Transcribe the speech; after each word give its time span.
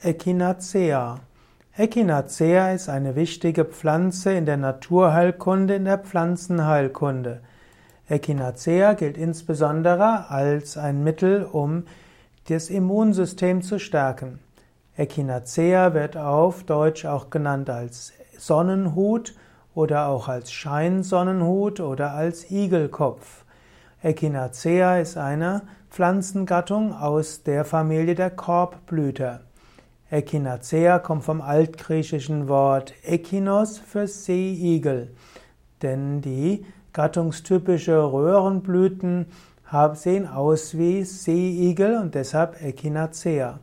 Echinacea. 0.00 1.18
Echinacea 1.76 2.70
ist 2.70 2.88
eine 2.88 3.16
wichtige 3.16 3.64
Pflanze 3.64 4.32
in 4.32 4.46
der 4.46 4.56
Naturheilkunde, 4.56 5.74
in 5.74 5.86
der 5.86 5.98
Pflanzenheilkunde. 5.98 7.40
Echinacea 8.08 8.92
gilt 8.92 9.18
insbesondere 9.18 10.30
als 10.30 10.78
ein 10.78 11.02
Mittel, 11.02 11.42
um 11.42 11.82
das 12.48 12.70
Immunsystem 12.70 13.60
zu 13.60 13.80
stärken. 13.80 14.38
Echinacea 14.96 15.94
wird 15.94 16.16
auf 16.16 16.62
Deutsch 16.62 17.04
auch 17.04 17.30
genannt 17.30 17.68
als 17.68 18.12
Sonnenhut 18.38 19.34
oder 19.74 20.06
auch 20.06 20.28
als 20.28 20.52
Scheinsonnenhut 20.52 21.80
oder 21.80 22.12
als 22.12 22.52
Igelkopf. 22.52 23.44
Echinacea 24.02 24.98
ist 24.98 25.16
eine 25.16 25.62
Pflanzengattung 25.90 26.94
aus 26.94 27.42
der 27.42 27.64
Familie 27.64 28.14
der 28.14 28.30
Korbblüter. 28.30 29.40
Echinacea 30.10 30.98
kommt 31.00 31.24
vom 31.24 31.42
altgriechischen 31.42 32.48
Wort 32.48 32.94
Echinos 33.04 33.78
für 33.78 34.06
Seeigel, 34.06 35.10
denn 35.82 36.22
die 36.22 36.64
gattungstypische 36.94 38.10
Röhrenblüten 38.10 39.26
sehen 39.92 40.26
aus 40.26 40.78
wie 40.78 41.04
Seeigel 41.04 41.98
und 41.98 42.14
deshalb 42.14 42.62
Echinacea. 42.62 43.60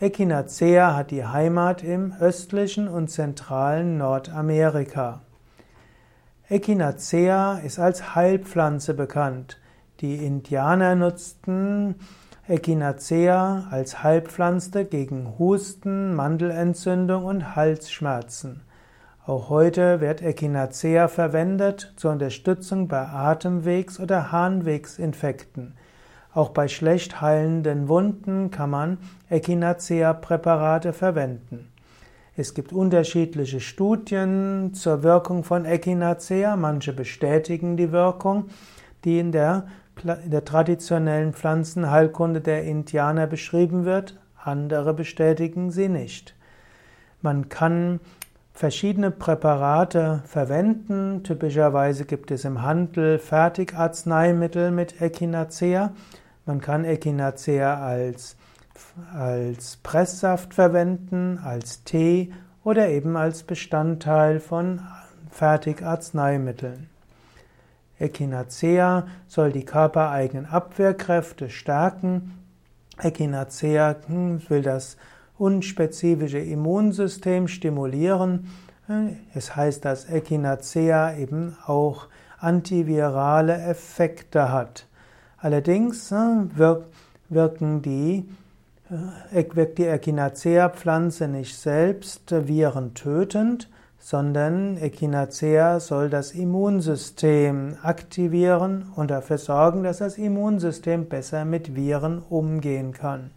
Echinacea 0.00 0.96
hat 0.96 1.10
die 1.10 1.26
Heimat 1.26 1.82
im 1.82 2.14
östlichen 2.18 2.88
und 2.88 3.10
zentralen 3.10 3.98
Nordamerika. 3.98 5.20
Echinacea 6.48 7.58
ist 7.58 7.78
als 7.78 8.14
Heilpflanze 8.14 8.94
bekannt. 8.94 9.60
Die 10.00 10.16
Indianer 10.16 10.94
nutzten 10.94 11.96
Echinacea 12.46 13.68
als 13.70 14.02
Heilpflanze 14.02 14.84
gegen 14.84 15.38
Husten, 15.38 16.14
Mandelentzündung 16.14 17.24
und 17.24 17.56
Halsschmerzen. 17.56 18.60
Auch 19.24 19.48
heute 19.48 20.02
wird 20.02 20.20
Echinacea 20.20 21.08
verwendet 21.08 21.94
zur 21.96 22.12
Unterstützung 22.12 22.86
bei 22.86 23.06
Atemwegs- 23.06 23.98
oder 23.98 24.30
Harnwegsinfekten. 24.30 25.74
Auch 26.34 26.50
bei 26.50 26.68
schlecht 26.68 27.22
heilenden 27.22 27.88
Wunden 27.88 28.50
kann 28.50 28.68
man 28.68 28.98
Echinacea-Präparate 29.30 30.92
verwenden. 30.92 31.72
Es 32.36 32.52
gibt 32.52 32.74
unterschiedliche 32.74 33.60
Studien 33.60 34.74
zur 34.74 35.02
Wirkung 35.02 35.44
von 35.44 35.64
Echinacea. 35.64 36.56
Manche 36.56 36.92
bestätigen 36.92 37.78
die 37.78 37.90
Wirkung, 37.90 38.48
die 39.06 39.18
in 39.18 39.32
der 39.32 39.66
in 40.02 40.30
der 40.30 40.44
traditionellen 40.44 41.32
Pflanzenheilkunde 41.32 42.40
der 42.40 42.64
Indianer 42.64 43.26
beschrieben 43.26 43.84
wird, 43.84 44.18
andere 44.36 44.92
bestätigen 44.94 45.70
sie 45.70 45.88
nicht. 45.88 46.34
Man 47.22 47.48
kann 47.48 48.00
verschiedene 48.52 49.10
Präparate 49.10 50.22
verwenden. 50.26 51.22
Typischerweise 51.24 52.04
gibt 52.04 52.30
es 52.30 52.44
im 52.44 52.62
Handel 52.62 53.18
Fertigarzneimittel 53.18 54.70
mit 54.70 55.00
Echinacea. 55.00 55.92
Man 56.46 56.60
kann 56.60 56.84
Echinacea 56.84 57.82
als, 57.82 58.36
als 59.12 59.76
Presssaft 59.78 60.54
verwenden, 60.54 61.38
als 61.42 61.84
Tee 61.84 62.32
oder 62.62 62.88
eben 62.88 63.16
als 63.16 63.42
Bestandteil 63.42 64.40
von 64.40 64.80
Fertigarzneimitteln. 65.30 66.88
Echinacea 67.98 69.06
soll 69.26 69.52
die 69.52 69.64
körpereigenen 69.64 70.46
Abwehrkräfte 70.46 71.50
stärken. 71.50 72.38
Echinacea 72.98 73.96
will 74.48 74.62
das 74.62 74.96
unspezifische 75.38 76.38
Immunsystem 76.38 77.48
stimulieren. 77.48 78.50
Es 79.34 79.56
heißt, 79.56 79.84
dass 79.84 80.08
Echinacea 80.08 81.16
eben 81.16 81.56
auch 81.66 82.08
antivirale 82.38 83.54
Effekte 83.54 84.52
hat. 84.52 84.86
Allerdings 85.38 86.12
äh, 86.12 86.46
wirken 87.28 87.82
die, 87.82 88.28
äh, 89.32 89.44
wirkt 89.54 89.78
die 89.78 89.86
Echinacea-Pflanze 89.86 91.28
nicht 91.28 91.56
selbst 91.56 92.30
virentötend, 92.30 93.68
sondern 94.04 94.76
Echinacea 94.76 95.80
soll 95.80 96.10
das 96.10 96.32
Immunsystem 96.32 97.78
aktivieren 97.82 98.92
und 98.96 99.10
dafür 99.10 99.38
sorgen, 99.38 99.82
dass 99.82 99.96
das 99.96 100.18
Immunsystem 100.18 101.06
besser 101.06 101.46
mit 101.46 101.74
Viren 101.74 102.18
umgehen 102.28 102.92
kann. 102.92 103.30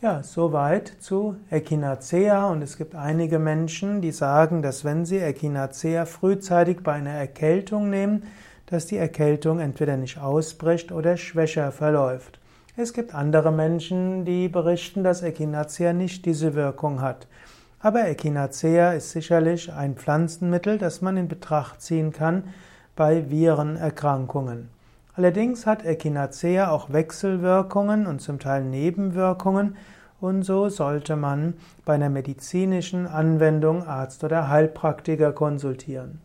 Ja, 0.00 0.22
soweit 0.22 0.92
zu 1.00 1.34
Echinacea 1.50 2.48
und 2.50 2.62
es 2.62 2.76
gibt 2.76 2.94
einige 2.94 3.40
Menschen, 3.40 4.00
die 4.00 4.12
sagen, 4.12 4.62
dass 4.62 4.84
wenn 4.84 5.04
sie 5.04 5.18
Echinacea 5.18 6.06
frühzeitig 6.06 6.84
bei 6.84 6.92
einer 6.92 7.10
Erkältung 7.10 7.90
nehmen, 7.90 8.22
dass 8.66 8.86
die 8.86 8.96
Erkältung 8.96 9.58
entweder 9.58 9.96
nicht 9.96 10.20
ausbricht 10.20 10.92
oder 10.92 11.16
schwächer 11.16 11.72
verläuft. 11.72 12.38
Es 12.76 12.92
gibt 12.92 13.12
andere 13.12 13.50
Menschen, 13.50 14.24
die 14.24 14.48
berichten, 14.48 15.02
dass 15.02 15.24
Echinacea 15.24 15.92
nicht 15.92 16.24
diese 16.26 16.54
Wirkung 16.54 17.00
hat. 17.00 17.26
Aber 17.80 18.08
Echinacea 18.08 18.92
ist 18.92 19.12
sicherlich 19.12 19.72
ein 19.72 19.94
Pflanzenmittel, 19.94 20.78
das 20.78 21.00
man 21.00 21.16
in 21.16 21.28
Betracht 21.28 21.80
ziehen 21.80 22.12
kann 22.12 22.44
bei 22.96 23.30
Virenerkrankungen. 23.30 24.68
Allerdings 25.14 25.66
hat 25.66 25.84
Echinacea 25.84 26.70
auch 26.70 26.92
Wechselwirkungen 26.92 28.06
und 28.06 28.20
zum 28.20 28.40
Teil 28.40 28.64
Nebenwirkungen 28.64 29.76
und 30.20 30.42
so 30.42 30.68
sollte 30.68 31.14
man 31.14 31.54
bei 31.84 31.94
einer 31.94 32.08
medizinischen 32.08 33.06
Anwendung 33.06 33.86
Arzt 33.86 34.24
oder 34.24 34.48
Heilpraktiker 34.48 35.32
konsultieren. 35.32 36.20